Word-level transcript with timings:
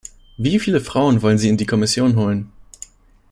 Wie 0.35 0.57
viele 0.59 0.81
Frauen 0.81 1.21
wollen 1.21 1.37
Sie 1.37 1.47
in 1.47 1.57
die 1.57 1.67
Kommission 1.67 2.15
holen? 2.15 2.51